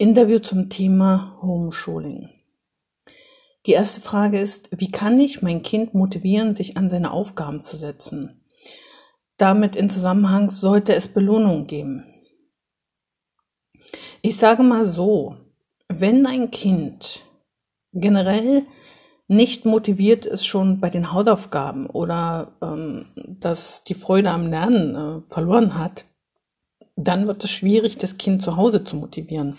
[0.00, 2.30] Interview zum Thema Homeschooling.
[3.66, 7.76] Die erste Frage ist, wie kann ich mein Kind motivieren, sich an seine Aufgaben zu
[7.76, 8.44] setzen?
[9.38, 12.04] Damit in Zusammenhang sollte es Belohnung geben.
[14.22, 15.34] Ich sage mal so,
[15.88, 17.24] wenn ein Kind
[17.92, 18.66] generell
[19.26, 23.04] nicht motiviert ist schon bei den Hausaufgaben oder ähm,
[23.40, 26.04] dass die Freude am Lernen äh, verloren hat,
[27.04, 29.56] dann wird es schwierig, das Kind zu Hause zu motivieren.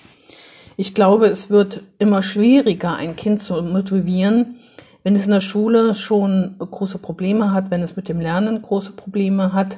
[0.75, 4.57] Ich glaube, es wird immer schwieriger, ein Kind zu motivieren,
[5.03, 8.91] wenn es in der Schule schon große Probleme hat, wenn es mit dem Lernen große
[8.91, 9.77] Probleme hat.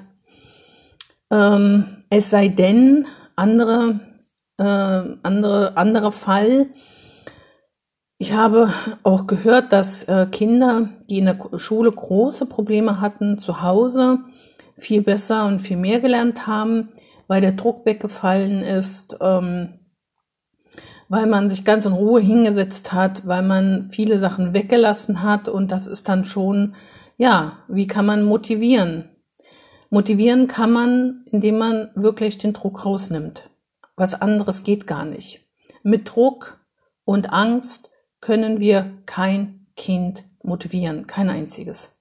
[1.31, 3.05] Ähm, es sei denn,
[3.35, 3.99] andere,
[4.57, 6.67] äh, andere, anderer Fall,
[8.17, 8.71] ich habe
[9.03, 14.19] auch gehört, dass äh, Kinder, die in der Schule große Probleme hatten, zu Hause
[14.77, 16.89] viel besser und viel mehr gelernt haben,
[17.31, 19.79] weil der Druck weggefallen ist, ähm,
[21.07, 25.71] weil man sich ganz in Ruhe hingesetzt hat, weil man viele Sachen weggelassen hat und
[25.71, 26.75] das ist dann schon,
[27.15, 29.11] ja, wie kann man motivieren?
[29.89, 33.49] Motivieren kann man, indem man wirklich den Druck rausnimmt.
[33.95, 35.39] Was anderes geht gar nicht.
[35.83, 36.59] Mit Druck
[37.05, 41.93] und Angst können wir kein Kind motivieren, kein einziges.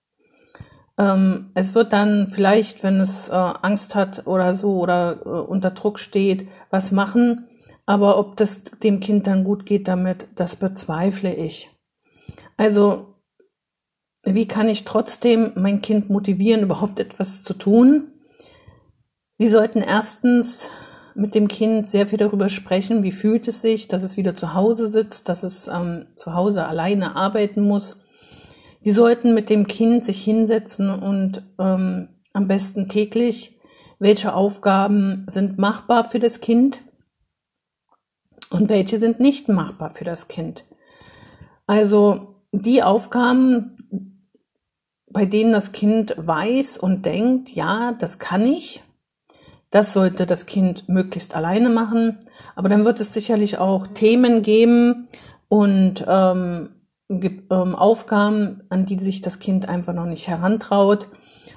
[1.00, 5.70] Ähm, es wird dann vielleicht, wenn es äh, Angst hat oder so oder äh, unter
[5.70, 7.48] Druck steht, was machen,
[7.86, 11.70] aber ob das dem Kind dann gut geht damit, das bezweifle ich.
[12.58, 13.14] Also,
[14.24, 18.12] wie kann ich trotzdem mein Kind motivieren, überhaupt etwas zu tun?
[19.38, 20.68] Sie sollten erstens
[21.14, 24.52] mit dem Kind sehr viel darüber sprechen, wie fühlt es sich, dass es wieder zu
[24.52, 27.96] Hause sitzt, dass es ähm, zu Hause alleine arbeiten muss.
[28.80, 33.58] Sie sollten mit dem Kind sich hinsetzen und ähm, am besten täglich,
[33.98, 36.80] welche Aufgaben sind machbar für das Kind
[38.50, 40.64] und welche sind nicht machbar für das Kind.
[41.66, 44.26] Also die Aufgaben,
[45.10, 48.82] bei denen das Kind weiß und denkt, ja, das kann ich,
[49.70, 52.18] das sollte das Kind möglichst alleine machen.
[52.56, 55.06] Aber dann wird es sicherlich auch Themen geben
[55.48, 56.70] und ähm,
[57.50, 61.08] Aufgaben, an die sich das Kind einfach noch nicht herantraut,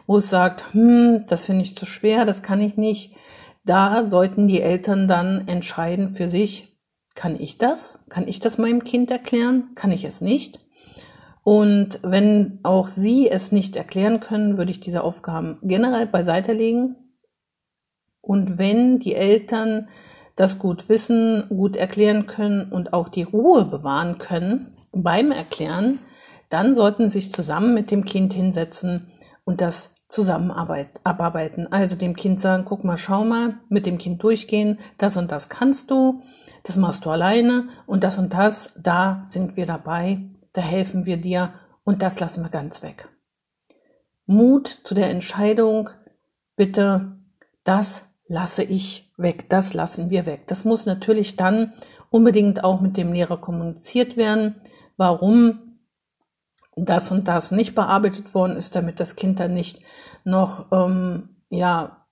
[0.07, 3.15] wo es sagt, hm, das finde ich zu schwer, das kann ich nicht.
[3.63, 6.77] Da sollten die Eltern dann entscheiden für sich,
[7.15, 7.99] kann ich das?
[8.09, 9.69] Kann ich das meinem Kind erklären?
[9.75, 10.59] Kann ich es nicht?
[11.43, 16.95] Und wenn auch Sie es nicht erklären können, würde ich diese Aufgaben generell beiseite legen
[18.21, 19.89] und wenn die Eltern
[20.35, 25.99] das gut wissen, gut erklären können und auch die Ruhe bewahren können beim Erklären,
[26.49, 29.07] dann sollten sie sich zusammen mit dem Kind hinsetzen
[29.43, 30.99] und das zusammenarbeiten.
[31.03, 31.71] abarbeiten.
[31.71, 35.49] Also dem Kind sagen, guck mal, schau mal, mit dem Kind durchgehen, das und das
[35.49, 36.21] kannst du,
[36.61, 40.19] das machst du alleine und das und das, da sind wir dabei,
[40.53, 41.53] da helfen wir dir
[41.83, 43.09] und das lassen wir ganz weg.
[44.27, 45.89] Mut zu der Entscheidung,
[46.55, 47.17] bitte
[47.63, 50.47] das lasse ich weg, das lassen wir weg.
[50.47, 51.73] Das muss natürlich dann
[52.09, 54.55] unbedingt auch mit dem Lehrer kommuniziert werden,
[54.97, 55.79] warum
[56.75, 59.79] das und das nicht bearbeitet worden ist, damit das Kind dann nicht
[60.23, 62.03] noch ähm, ja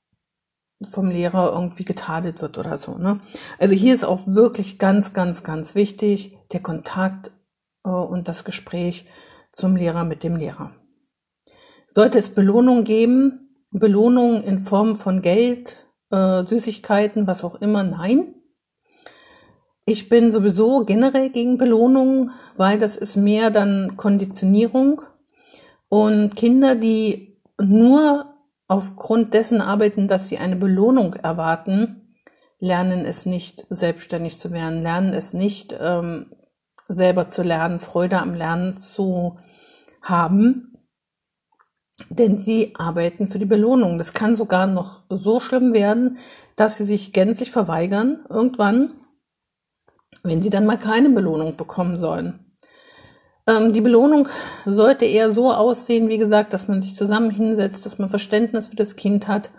[0.83, 2.97] vom Lehrer irgendwie getadelt wird oder so.
[2.97, 3.19] Ne?
[3.59, 7.31] Also hier ist auch wirklich ganz, ganz, ganz wichtig der Kontakt
[7.85, 9.05] äh, und das Gespräch
[9.51, 10.71] zum Lehrer mit dem Lehrer.
[11.93, 17.83] Sollte es Belohnung geben, Belohnung in Form von Geld, äh, Süßigkeiten, was auch immer.
[17.83, 18.33] Nein.
[19.85, 25.01] Ich bin sowieso generell gegen Belohnung, weil das ist mehr dann Konditionierung.
[25.89, 28.33] Und Kinder, die nur
[28.67, 32.15] aufgrund dessen arbeiten, dass sie eine Belohnung erwarten,
[32.59, 36.27] lernen es nicht, selbstständig zu werden, lernen es nicht, ähm,
[36.87, 39.37] selber zu lernen, Freude am Lernen zu
[40.01, 40.71] haben
[42.09, 43.97] denn sie arbeiten für die Belohnung.
[43.97, 46.17] Das kann sogar noch so schlimm werden,
[46.55, 48.91] dass sie sich gänzlich verweigern irgendwann,
[50.23, 52.39] wenn sie dann mal keine Belohnung bekommen sollen.
[53.47, 54.27] Ähm, die Belohnung
[54.65, 58.75] sollte eher so aussehen, wie gesagt, dass man sich zusammen hinsetzt, dass man Verständnis für
[58.75, 59.49] das Kind hat,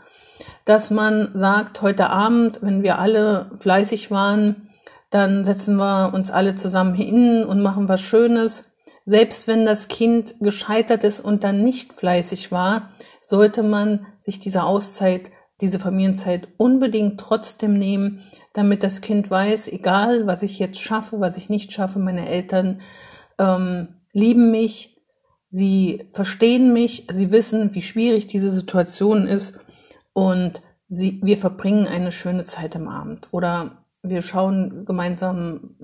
[0.65, 4.69] dass man sagt, heute Abend, wenn wir alle fleißig waren,
[5.11, 8.65] dann setzen wir uns alle zusammen hin und machen was Schönes
[9.05, 14.65] selbst wenn das Kind gescheitert ist und dann nicht fleißig war, sollte man sich diese
[14.65, 15.31] Auszeit,
[15.61, 18.21] diese Familienzeit unbedingt trotzdem nehmen,
[18.55, 22.81] damit das Kind weiß, egal was ich jetzt schaffe, was ich nicht schaffe, meine Eltern
[23.39, 25.01] ähm, lieben mich,
[25.51, 29.59] sie verstehen mich, sie wissen, wie schwierig diese Situation ist
[30.13, 33.29] und sie, wir verbringen eine schöne Zeit am Abend.
[33.31, 35.77] Oder wir schauen gemeinsam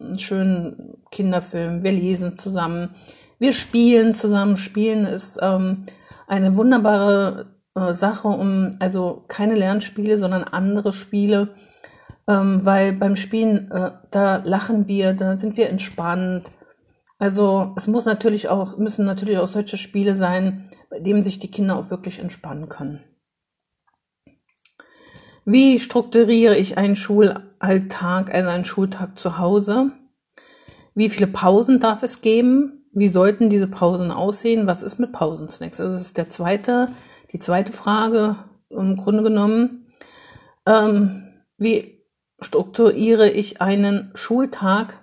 [0.00, 2.90] einen schönen Kinderfilm, wir lesen zusammen,
[3.38, 4.56] wir spielen zusammen.
[4.56, 5.84] Spielen ist ähm,
[6.26, 11.54] eine wunderbare äh, Sache, um also keine Lernspiele, sondern andere Spiele,
[12.28, 16.50] ähm, weil beim Spielen äh, da lachen wir, da sind wir entspannt.
[17.18, 21.50] Also es muss natürlich auch müssen natürlich auch solche Spiele sein, bei denen sich die
[21.50, 23.04] Kinder auch wirklich entspannen können.
[25.44, 29.92] Wie strukturiere ich einen Schulalltag, also einen Schultag zu Hause?
[30.94, 32.86] Wie viele Pausen darf es geben?
[32.92, 34.66] Wie sollten diese Pausen aussehen?
[34.66, 35.80] Was ist mit Pausensnacks?
[35.80, 36.88] Also das ist der zweite,
[37.34, 38.36] die zweite Frage
[38.70, 39.86] im Grunde genommen.
[40.66, 41.24] Ähm,
[41.58, 42.00] wie
[42.40, 45.00] strukturiere ich einen Schultag?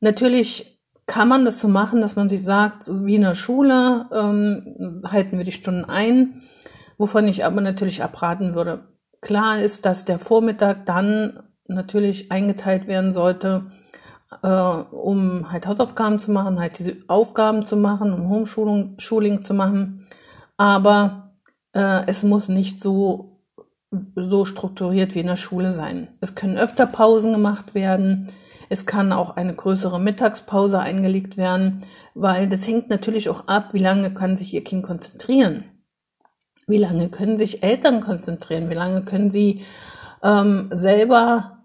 [0.00, 5.02] Natürlich kann man das so machen, dass man sich sagt, wie in der Schule ähm,
[5.06, 6.42] halten wir die Stunden ein,
[6.96, 8.88] wovon ich aber natürlich abraten würde.
[9.20, 13.66] Klar ist, dass der Vormittag dann natürlich eingeteilt werden sollte,
[14.42, 19.52] äh, um halt Hausaufgaben zu machen, halt diese Aufgaben zu machen, um Homeschooling Schooling zu
[19.52, 20.06] machen.
[20.56, 21.31] Aber
[21.74, 23.40] äh, es muss nicht so,
[23.90, 26.08] so strukturiert wie in der Schule sein.
[26.20, 28.26] Es können öfter Pausen gemacht werden.
[28.68, 31.82] Es kann auch eine größere Mittagspause eingelegt werden,
[32.14, 35.64] weil das hängt natürlich auch ab, wie lange kann sich Ihr Kind konzentrieren.
[36.66, 38.70] Wie lange können sich Eltern konzentrieren?
[38.70, 39.62] Wie lange können sie
[40.22, 41.58] ähm, selber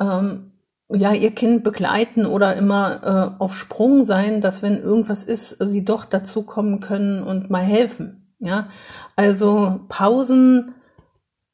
[0.00, 0.52] ähm,
[0.88, 5.84] ja ihr Kind begleiten oder immer äh, auf Sprung sein, dass wenn irgendwas ist, sie
[5.84, 8.25] doch dazukommen können und mal helfen.
[8.38, 8.68] Ja,
[9.16, 10.74] also Pausen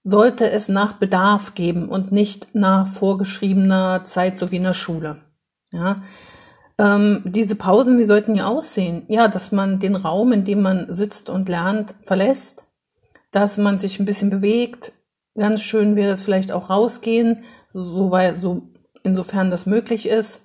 [0.05, 5.23] sollte es nach Bedarf geben und nicht nach vorgeschriebener Zeit, so wie in der Schule.
[5.71, 6.03] Ja,
[6.79, 9.05] ähm, diese Pausen, wie sollten die aussehen?
[9.09, 12.65] Ja, dass man den Raum, in dem man sitzt und lernt, verlässt,
[13.31, 14.93] dass man sich ein bisschen bewegt.
[15.37, 18.63] Ganz schön wäre es vielleicht auch rausgehen, so, weil, so
[19.03, 20.41] insofern das möglich ist.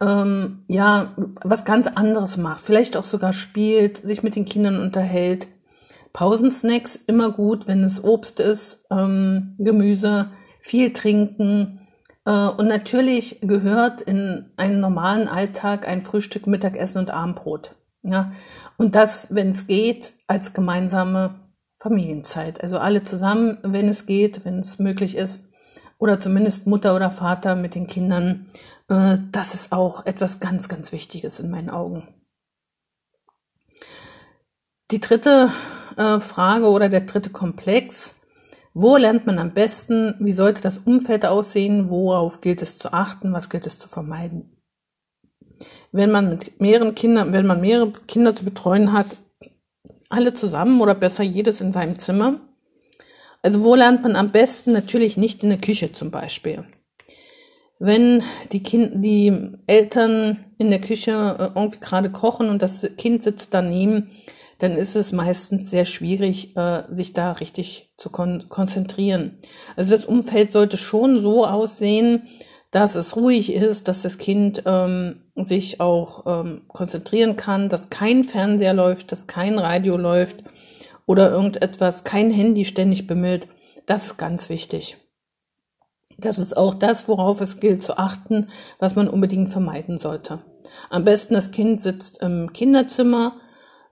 [0.00, 1.12] Ähm, ja,
[1.42, 5.48] was ganz anderes macht, vielleicht auch sogar spielt, sich mit den Kindern unterhält.
[6.12, 10.30] Pausensnacks immer gut, wenn es Obst ist, ähm, Gemüse,
[10.60, 11.80] viel trinken,
[12.28, 17.74] äh, und natürlich gehört in einen normalen Alltag ein Frühstück, Mittagessen und Abendbrot.
[18.02, 18.32] Ja,
[18.76, 21.34] und das, wenn es geht, als gemeinsame
[21.78, 22.62] Familienzeit.
[22.62, 25.46] Also alle zusammen, wenn es geht, wenn es möglich ist.
[25.98, 28.46] Oder zumindest Mutter oder Vater mit den Kindern.
[28.88, 32.08] Äh, das ist auch etwas ganz, ganz Wichtiges in meinen Augen.
[34.90, 35.50] Die dritte
[35.96, 38.18] äh, Frage oder der dritte Komplex
[38.80, 40.14] wo lernt man am besten?
[40.20, 41.90] Wie sollte das Umfeld aussehen?
[41.90, 43.32] Worauf gilt es zu achten?
[43.32, 44.56] Was gilt es zu vermeiden?
[45.90, 49.06] Wenn man mit mehreren Kindern, wenn man mehrere Kinder zu betreuen hat,
[50.10, 52.40] alle zusammen oder besser jedes in seinem Zimmer.
[53.42, 54.72] Also wo lernt man am besten?
[54.74, 56.64] Natürlich nicht in der Küche zum Beispiel.
[57.78, 58.22] Wenn
[58.52, 63.54] die, kind, die Eltern in der Küche äh, irgendwie gerade kochen und das Kind sitzt
[63.54, 64.10] daneben,
[64.58, 69.38] dann ist es meistens sehr schwierig, äh, sich da richtig zu kon konzentrieren.
[69.76, 72.22] Also das Umfeld sollte schon so aussehen,
[72.70, 78.24] dass es ruhig ist, dass das Kind ähm, sich auch ähm, konzentrieren kann, dass kein
[78.24, 80.40] Fernseher läuft, dass kein Radio läuft
[81.06, 83.48] oder irgendetwas, kein Handy ständig bimmelt.
[83.86, 84.98] Das ist ganz wichtig.
[86.20, 88.48] Das ist auch das, worauf es gilt zu achten,
[88.80, 90.40] was man unbedingt vermeiden sollte.
[90.90, 93.36] Am besten das Kind sitzt im Kinderzimmer,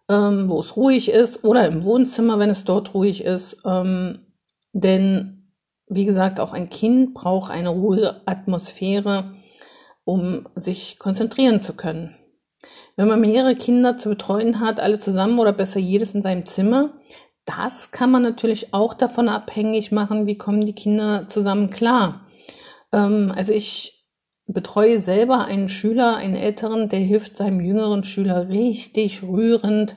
[0.08, 3.58] ähm, wo es ruhig ist, oder im Wohnzimmer, wenn es dort ruhig ist.
[3.64, 4.26] Ähm,
[4.72, 5.52] denn,
[5.86, 9.32] wie gesagt, auch ein Kind braucht eine ruhige Atmosphäre,
[10.04, 12.16] um sich konzentrieren zu können.
[12.96, 16.94] Wenn man mehrere Kinder zu betreuen hat, alle zusammen oder besser jedes in seinem Zimmer,
[17.46, 22.26] das kann man natürlich auch davon abhängig machen, wie kommen die Kinder zusammen klar.
[22.92, 23.96] Ähm, also ich
[24.46, 29.96] betreue selber einen Schüler, einen älteren, der hilft seinem jüngeren Schüler richtig rührend,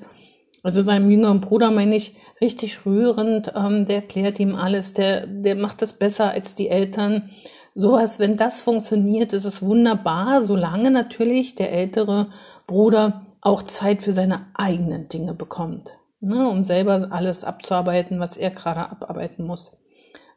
[0.64, 5.56] also seinem jüngeren Bruder meine ich, richtig rührend, ähm, der erklärt ihm alles, der, der
[5.56, 7.30] macht das besser als die Eltern.
[7.76, 12.30] Sowas, wenn das funktioniert, ist es wunderbar, solange natürlich der ältere
[12.68, 18.52] Bruder auch Zeit für seine eigenen Dinge bekommt, ne, um selber alles abzuarbeiten, was er
[18.52, 19.72] gerade abarbeiten muss.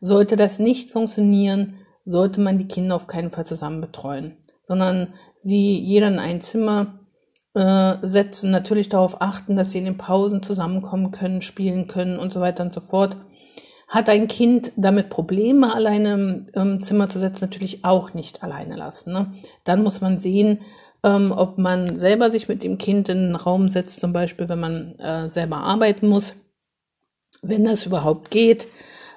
[0.00, 1.74] Sollte das nicht funktionieren,
[2.04, 6.98] sollte man die Kinder auf keinen Fall zusammen betreuen, sondern sie jeder in ein Zimmer
[7.54, 12.32] äh, setzen, natürlich darauf achten, dass sie in den Pausen zusammenkommen können, spielen können und
[12.32, 13.16] so weiter und so fort.
[13.88, 19.12] Hat ein Kind damit Probleme, alleine im Zimmer zu setzen, natürlich auch nicht alleine lassen.
[19.12, 19.32] Ne?
[19.64, 20.60] Dann muss man sehen,
[21.04, 24.60] ähm, ob man selber sich mit dem Kind in den Raum setzt, zum Beispiel, wenn
[24.60, 26.36] man äh, selber arbeiten muss,
[27.42, 28.68] wenn das überhaupt geht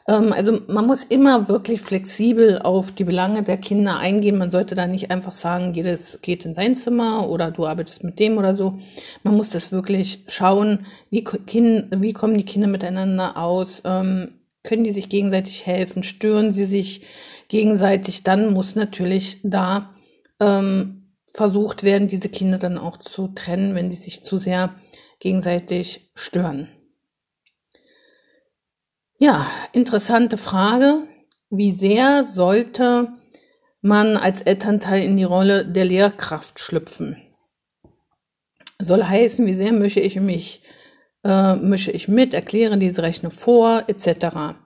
[0.07, 4.37] Ähm, also man muss immer wirklich flexibel auf die Belange der Kinder eingehen.
[4.37, 8.19] Man sollte da nicht einfach sagen, jedes geht in sein Zimmer oder du arbeitest mit
[8.19, 8.77] dem oder so.
[9.23, 14.83] Man muss das wirklich schauen, wie, kind, wie kommen die Kinder miteinander aus, ähm, können
[14.83, 17.01] die sich gegenseitig helfen, stören sie sich
[17.49, 18.23] gegenseitig.
[18.23, 19.91] Dann muss natürlich da
[20.39, 21.04] ähm,
[21.35, 24.73] versucht werden, diese Kinder dann auch zu trennen, wenn die sich zu sehr
[25.19, 26.69] gegenseitig stören.
[29.17, 30.99] Ja, interessante Frage.
[31.49, 33.13] Wie sehr sollte
[33.81, 37.21] man als Elternteil in die Rolle der Lehrkraft schlüpfen?
[38.79, 40.61] Soll heißen, wie sehr mische ich mich,
[41.23, 44.57] äh, mische ich mit, erkläre diese Rechnung vor, etc.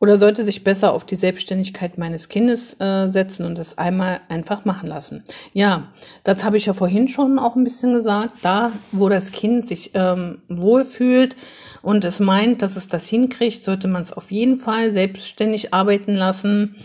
[0.00, 4.64] Oder sollte sich besser auf die Selbstständigkeit meines Kindes äh, setzen und das einmal einfach
[4.64, 5.24] machen lassen.
[5.52, 5.88] Ja,
[6.24, 8.32] das habe ich ja vorhin schon auch ein bisschen gesagt.
[8.42, 11.34] Da, wo das Kind sich ähm, wohlfühlt
[11.82, 16.14] und es meint, dass es das hinkriegt, sollte man es auf jeden Fall selbstständig arbeiten
[16.14, 16.76] lassen.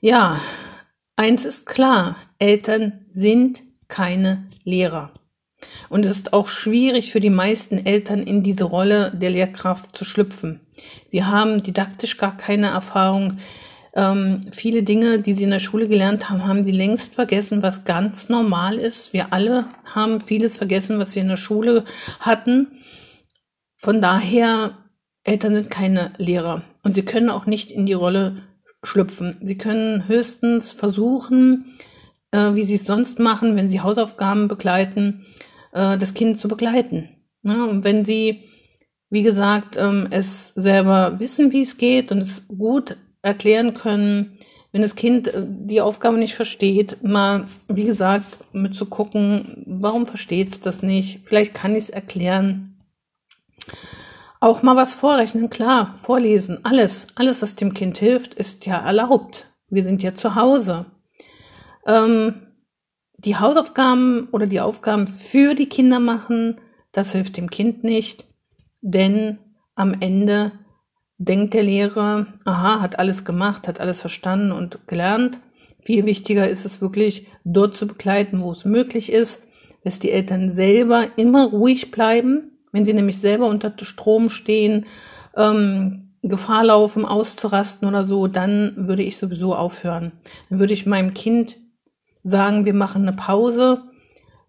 [0.00, 0.40] Ja,
[1.16, 5.12] eins ist klar, Eltern sind keine Lehrer.
[5.88, 10.04] Und es ist auch schwierig für die meisten Eltern in diese Rolle der Lehrkraft zu
[10.04, 10.60] schlüpfen.
[11.10, 13.38] Sie haben didaktisch gar keine Erfahrung.
[13.94, 17.84] Ähm, viele Dinge, die sie in der Schule gelernt haben, haben sie längst vergessen, was
[17.84, 19.12] ganz normal ist.
[19.12, 21.84] Wir alle haben vieles vergessen, was wir in der Schule
[22.20, 22.68] hatten.
[23.76, 24.78] Von daher,
[25.24, 28.42] Eltern sind keine Lehrer und sie können auch nicht in die Rolle
[28.82, 29.38] schlüpfen.
[29.42, 31.78] Sie können höchstens versuchen,
[32.32, 35.26] äh, wie sie es sonst machen, wenn sie Hausaufgaben begleiten,
[35.72, 37.08] äh, das Kind zu begleiten.
[37.42, 38.48] Ja, und wenn sie,
[39.12, 44.38] wie gesagt, ähm, es selber wissen, wie es geht und es gut erklären können,
[44.72, 50.06] wenn das Kind äh, die Aufgabe nicht versteht, mal, wie gesagt, mit zu gucken, warum
[50.06, 51.20] versteht es das nicht?
[51.24, 52.80] Vielleicht kann ich es erklären.
[54.40, 59.52] Auch mal was vorrechnen, klar, vorlesen, alles, alles, was dem Kind hilft, ist ja erlaubt.
[59.68, 60.86] Wir sind ja zu Hause.
[61.86, 62.46] Ähm,
[63.18, 68.24] die Hausaufgaben oder die Aufgaben für die Kinder machen, das hilft dem Kind nicht,
[68.82, 69.38] denn
[69.74, 70.52] am Ende
[71.16, 75.38] denkt der Lehrer, aha, hat alles gemacht, hat alles verstanden und gelernt.
[75.80, 79.42] Viel wichtiger ist es wirklich, dort zu begleiten, wo es möglich ist,
[79.84, 84.86] dass die Eltern selber immer ruhig bleiben, wenn sie nämlich selber unter Strom stehen,
[85.36, 90.12] ähm, Gefahr laufen, auszurasten oder so, dann würde ich sowieso aufhören.
[90.48, 91.56] Dann würde ich meinem Kind
[92.22, 93.82] sagen, wir machen eine Pause,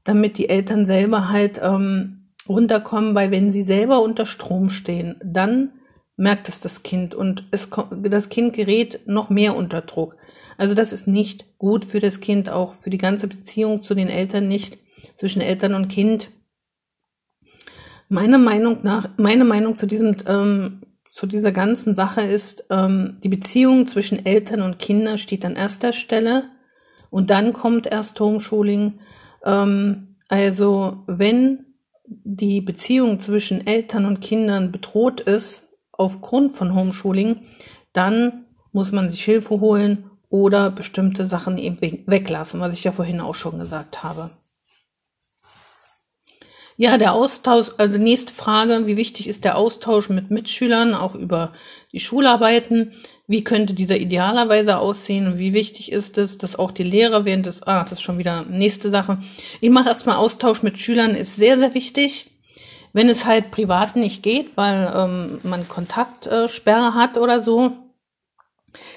[0.03, 5.71] damit die Eltern selber halt ähm, runterkommen, weil wenn sie selber unter Strom stehen, dann
[6.15, 7.69] merkt es das Kind und es,
[8.03, 10.15] das Kind gerät noch mehr unter Druck.
[10.57, 14.09] Also das ist nicht gut für das Kind, auch für die ganze Beziehung zu den
[14.09, 14.77] Eltern nicht,
[15.17, 16.29] zwischen Eltern und Kind.
[18.09, 23.29] Meine Meinung nach, meine Meinung zu diesem, ähm, zu dieser ganzen Sache ist, ähm, die
[23.29, 26.49] Beziehung zwischen Eltern und Kindern steht an erster Stelle
[27.09, 28.99] und dann kommt erst Homeschooling.
[29.45, 31.72] Ähm, also wenn
[32.05, 37.41] die Beziehung zwischen Eltern und Kindern bedroht ist aufgrund von Homeschooling,
[37.93, 43.21] dann muss man sich Hilfe holen oder bestimmte Sachen eben weglassen, was ich ja vorhin
[43.21, 44.31] auch schon gesagt habe.
[46.75, 51.53] Ja, der Austausch, also nächste Frage, wie wichtig ist der Austausch mit Mitschülern, auch über
[51.91, 52.93] die Schularbeiten?
[53.25, 57.45] Wie könnte dieser idealerweise aussehen und wie wichtig ist es, dass auch die Lehrer während
[57.45, 59.17] des, ah, das ist schon wieder nächste Sache.
[59.61, 62.29] Ich mache erstmal Austausch mit Schülern, ist sehr, sehr wichtig.
[62.91, 67.71] Wenn es halt privat nicht geht, weil ähm, man Kontaktsperre hat oder so,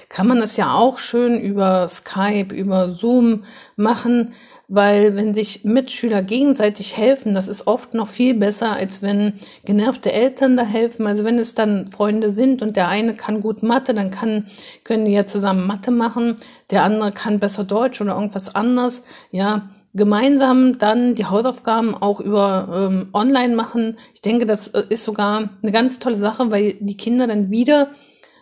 [0.09, 3.43] kann man das ja auch schön über Skype, über Zoom
[3.75, 4.33] machen
[4.67, 10.11] weil wenn sich Mitschüler gegenseitig helfen, das ist oft noch viel besser, als wenn genervte
[10.11, 11.07] Eltern da helfen.
[11.07, 14.47] Also wenn es dann Freunde sind und der eine kann gut Mathe, dann kann,
[14.83, 16.35] können die ja zusammen Mathe machen,
[16.69, 22.89] der andere kann besser Deutsch oder irgendwas anderes, ja, gemeinsam dann die Hausaufgaben auch über
[22.91, 23.97] ähm, online machen.
[24.13, 27.87] Ich denke, das äh, ist sogar eine ganz tolle Sache, weil die Kinder dann wieder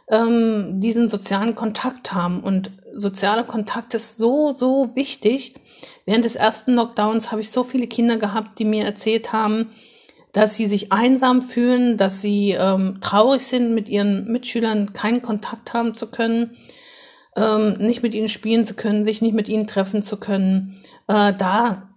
[0.10, 2.42] ähm, diesen sozialen Kontakt haben.
[2.42, 5.56] Und sozialer Kontakt ist so, so wichtig.
[6.06, 9.72] Während des ersten Lockdowns habe ich so viele Kinder gehabt, die mir erzählt haben,
[10.36, 15.74] dass sie sich einsam fühlen, dass sie ähm, traurig sind, mit ihren Mitschülern keinen Kontakt
[15.74, 16.58] haben zu können,
[17.38, 20.76] ähm, nicht mit ihnen spielen zu können, sich nicht mit ihnen treffen zu können.
[21.08, 21.90] Äh, da,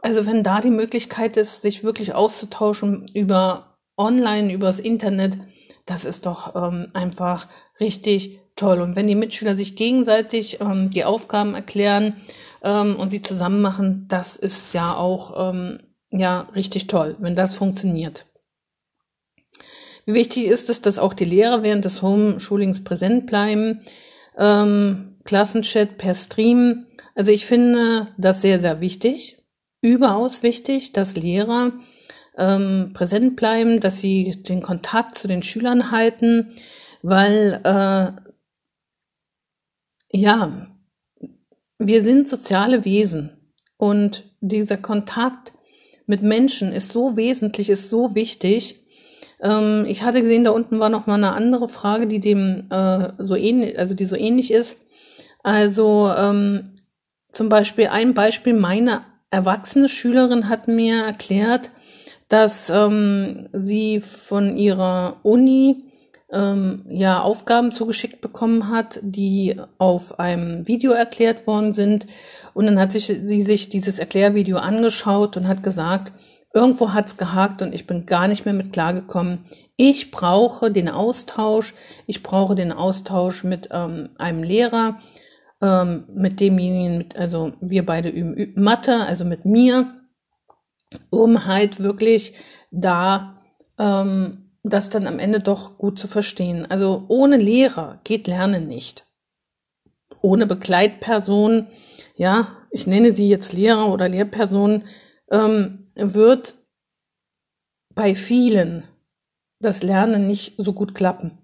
[0.00, 5.38] also wenn da die Möglichkeit ist, sich wirklich auszutauschen über online, übers Internet,
[5.86, 7.46] das ist doch ähm, einfach
[7.80, 8.80] richtig toll.
[8.80, 12.16] Und wenn die Mitschüler sich gegenseitig ähm, die Aufgaben erklären
[12.62, 15.78] ähm, und sie zusammen machen, das ist ja auch ähm,
[16.10, 18.26] ja richtig toll, wenn das funktioniert.
[20.04, 23.80] Wie wichtig ist es, dass auch die Lehrer während des Homeschoolings präsent bleiben?
[24.36, 26.86] Ähm, Klassenchat per Stream.
[27.14, 29.36] Also ich finde das sehr, sehr wichtig.
[29.80, 31.72] Überaus wichtig, dass Lehrer
[32.38, 36.48] ähm, präsent bleiben, dass sie den Kontakt zu den Schülern halten,
[37.02, 38.12] weil äh,
[40.14, 40.68] ja,
[41.78, 45.52] wir sind soziale Wesen und dieser Kontakt
[46.06, 48.80] mit Menschen ist so wesentlich, ist so wichtig.
[49.40, 53.12] Ähm, ich hatte gesehen, da unten war noch mal eine andere Frage, die dem äh,
[53.18, 54.76] so ähnlich, also die so ähnlich ist.
[55.42, 56.76] Also ähm,
[57.32, 61.70] zum Beispiel ein Beispiel: Meine erwachsene Schülerin hat mir erklärt,
[62.32, 65.84] dass ähm, sie von ihrer Uni
[66.32, 72.06] ähm, ja Aufgaben zugeschickt bekommen hat, die auf einem Video erklärt worden sind.
[72.54, 76.14] Und dann hat sich, sie sich dieses Erklärvideo angeschaut und hat gesagt,
[76.54, 79.40] irgendwo hat's gehakt und ich bin gar nicht mehr mit klargekommen.
[79.76, 81.74] Ich brauche den Austausch,
[82.06, 84.96] ich brauche den Austausch mit ähm, einem Lehrer,
[85.60, 90.01] ähm, mit demjenigen, also wir beide üben Mathe, also mit mir
[91.10, 92.34] um halt wirklich
[92.70, 93.38] da
[93.78, 96.66] ähm, das dann am Ende doch gut zu verstehen.
[96.70, 99.04] Also ohne Lehrer geht Lernen nicht.
[100.20, 101.66] Ohne Begleitperson,
[102.16, 104.84] ja, ich nenne sie jetzt Lehrer oder Lehrperson,
[105.30, 106.54] ähm, wird
[107.94, 108.84] bei vielen
[109.60, 111.38] das Lernen nicht so gut klappen.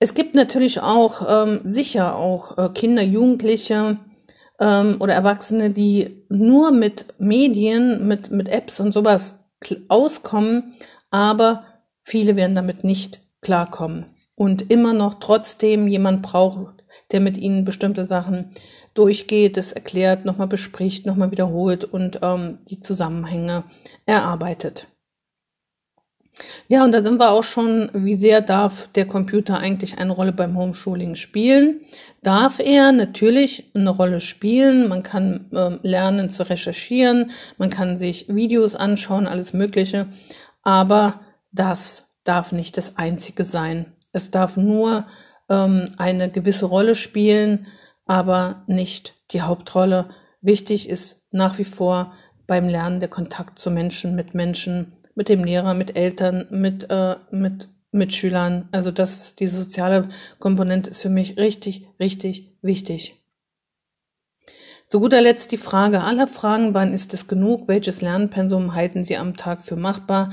[0.00, 3.98] Es gibt natürlich auch ähm, sicher auch äh, Kinder, Jugendliche,
[4.60, 9.34] ähm, oder Erwachsene, die nur mit Medien, mit, mit Apps und sowas
[9.88, 10.74] auskommen,
[11.10, 11.64] aber
[12.02, 18.06] viele werden damit nicht klarkommen und immer noch trotzdem jemand braucht, der mit ihnen bestimmte
[18.06, 18.52] Sachen
[18.94, 23.64] durchgeht, das erklärt, nochmal bespricht, nochmal wiederholt und ähm, die Zusammenhänge
[24.06, 24.88] erarbeitet.
[26.68, 30.32] Ja, und da sind wir auch schon, wie sehr darf der Computer eigentlich eine Rolle
[30.32, 31.80] beim Homeschooling spielen?
[32.22, 34.88] Darf er natürlich eine Rolle spielen.
[34.88, 40.08] Man kann äh, lernen zu recherchieren, man kann sich Videos anschauen, alles Mögliche.
[40.62, 41.20] Aber
[41.52, 43.86] das darf nicht das Einzige sein.
[44.12, 45.06] Es darf nur
[45.48, 47.66] ähm, eine gewisse Rolle spielen,
[48.04, 50.10] aber nicht die Hauptrolle.
[50.40, 52.12] Wichtig ist nach wie vor
[52.46, 57.16] beim Lernen der Kontakt zu Menschen, mit Menschen, mit dem Lehrer, mit Eltern, mit, äh,
[57.32, 58.68] mit Mitschülern.
[58.70, 63.16] Also das, diese soziale Komponente ist für mich richtig, richtig wichtig.
[64.86, 67.66] Zu guter Letzt die Frage aller Fragen, wann ist es genug?
[67.66, 70.32] Welches Lernpensum halten Sie am Tag für machbar?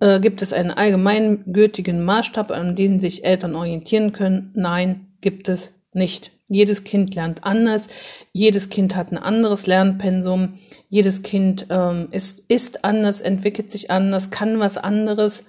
[0.00, 4.50] Äh, gibt es einen allgemeingültigen Maßstab, an dem sich Eltern orientieren können?
[4.54, 6.30] Nein, gibt es nicht.
[6.48, 7.88] Jedes Kind lernt anders,
[8.32, 10.54] jedes Kind hat ein anderes Lernpensum,
[10.88, 15.44] jedes Kind ähm, ist, ist anders, entwickelt sich anders, kann was anderes.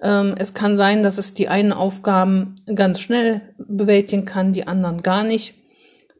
[0.00, 5.02] Ähm, es kann sein, dass es die einen Aufgaben ganz schnell bewältigen kann, die anderen
[5.02, 5.54] gar nicht.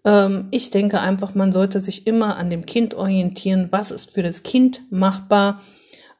[0.04, 4.22] Ähm, ich denke einfach, man sollte sich immer an dem Kind orientieren, was ist für
[4.22, 5.60] das Kind machbar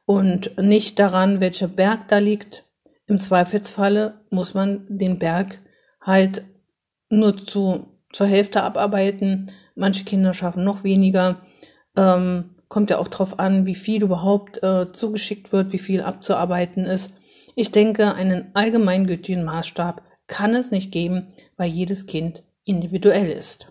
[0.05, 2.63] und nicht daran, welcher Berg da liegt.
[3.07, 5.59] Im Zweifelsfalle muss man den Berg
[6.01, 6.43] halt
[7.11, 9.51] nur zu, zur Hälfte abarbeiten.
[9.75, 11.41] Manche Kinder schaffen noch weniger.
[11.95, 16.85] Ähm, kommt ja auch drauf an, wie viel überhaupt äh, zugeschickt wird, wie viel abzuarbeiten
[16.85, 17.11] ist.
[17.55, 23.67] Ich denke, einen allgemeingültigen Maßstab kann es nicht geben, weil jedes Kind individuell ist.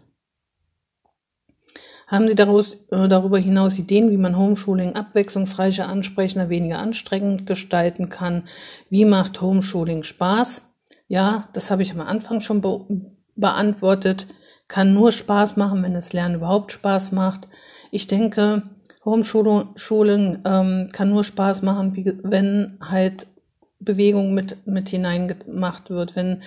[2.07, 8.09] Haben Sie daraus, äh, darüber hinaus Ideen, wie man Homeschooling abwechslungsreicher, ansprechender, weniger anstrengend gestalten
[8.09, 8.49] kann?
[8.91, 10.63] Wie macht Homeschooling Spaß?
[11.07, 12.87] Ja, das habe ich am Anfang schon be
[13.41, 14.27] beantwortet,
[14.69, 17.49] kann nur Spaß machen, wenn das Lernen überhaupt Spaß macht.
[17.91, 18.63] Ich denke,
[19.05, 23.27] Homeschooling ähm, kann nur Spaß machen, wenn halt
[23.81, 26.43] Bewegung mit, mit hineingemacht wird, wenn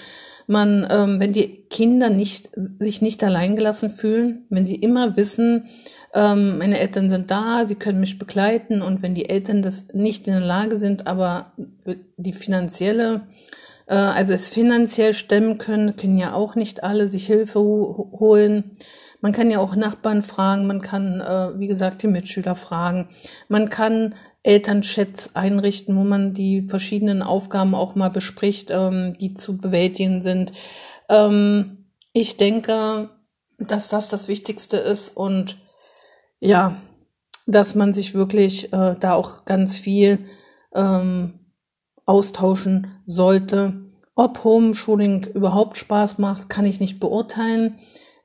[0.45, 5.65] man, ähm, wenn die Kinder nicht, sich nicht alleingelassen fühlen, wenn sie immer wissen,
[6.13, 8.81] ähm, meine Eltern sind da, sie können mich begleiten.
[8.81, 11.53] Und wenn die Eltern das nicht in der Lage sind, aber
[12.17, 13.21] die finanzielle
[13.91, 18.71] also es finanziell stemmen können, können ja auch nicht alle sich Hilfe holen.
[19.21, 23.07] Man kann ja auch Nachbarn fragen, man kann, äh, wie gesagt, die Mitschüler fragen.
[23.47, 29.57] Man kann Elternchats einrichten, wo man die verschiedenen Aufgaben auch mal bespricht, ähm, die zu
[29.57, 30.51] bewältigen sind.
[31.07, 33.09] Ähm, ich denke,
[33.57, 35.57] dass das das Wichtigste ist und
[36.41, 36.81] ja,
[37.47, 40.19] dass man sich wirklich äh, da auch ganz viel
[40.75, 41.39] ähm,
[42.05, 43.73] austauschen sollte.
[44.15, 47.75] Ob Homeschooling überhaupt Spaß macht, kann ich nicht beurteilen.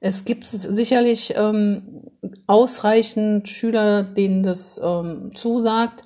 [0.00, 2.02] Es gibt sicherlich ähm,
[2.46, 6.04] ausreichend Schüler, denen das ähm, zusagt.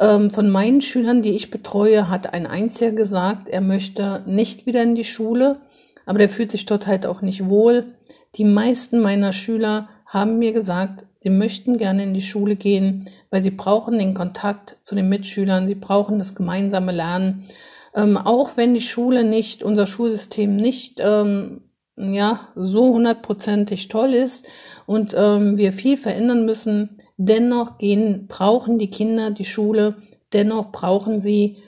[0.00, 4.82] Ähm, von meinen Schülern, die ich betreue, hat ein einziger gesagt, er möchte nicht wieder
[4.82, 5.60] in die Schule,
[6.06, 7.94] aber der fühlt sich dort halt auch nicht wohl.
[8.36, 13.42] Die meisten meiner Schüler haben mir gesagt, sie möchten gerne in die Schule gehen, weil
[13.42, 17.46] sie brauchen den Kontakt zu den Mitschülern, sie brauchen das gemeinsame Lernen.
[17.94, 21.62] Ähm, auch wenn die Schule nicht, unser Schulsystem nicht ähm,
[21.96, 24.46] ja, so hundertprozentig toll ist
[24.86, 29.96] und ähm, wir viel verändern müssen, dennoch gehen, brauchen die Kinder die Schule,
[30.32, 31.62] dennoch brauchen sie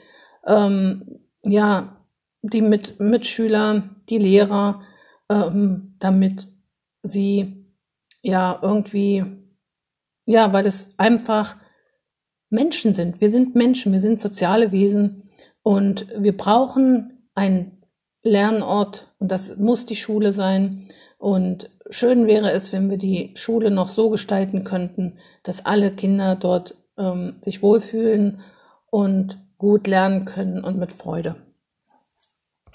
[0.45, 1.97] ähm, ja
[2.43, 4.81] die Mit Mitschüler, die Lehrer,
[5.29, 6.47] ähm, damit
[7.03, 7.65] sie
[8.21, 9.23] ja irgendwie,
[10.27, 11.55] ja, weil es einfach
[12.49, 13.19] Menschen sind.
[13.21, 15.29] Wir sind Menschen, wir sind soziale Wesen
[15.63, 17.83] und wir brauchen einen
[18.23, 20.85] Lernort und das muss die Schule sein.
[21.17, 26.35] Und schön wäre es, wenn wir die Schule noch so gestalten könnten, dass alle Kinder
[26.35, 28.41] dort ähm, sich wohlfühlen
[28.89, 31.35] und gut lernen können und mit Freude.